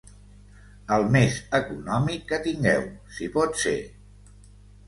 [0.95, 2.83] El més econòmic que tingueu,
[3.19, 3.79] si pot ser.